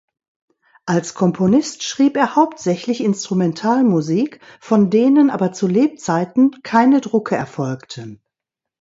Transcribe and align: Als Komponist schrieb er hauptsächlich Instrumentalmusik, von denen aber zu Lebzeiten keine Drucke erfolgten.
Als 0.87 1.13
Komponist 1.13 1.83
schrieb 1.83 2.17
er 2.17 2.35
hauptsächlich 2.35 3.01
Instrumentalmusik, 3.01 4.39
von 4.59 4.89
denen 4.89 5.29
aber 5.29 5.51
zu 5.51 5.67
Lebzeiten 5.67 6.59
keine 6.63 7.01
Drucke 7.01 7.35
erfolgten. 7.35 8.19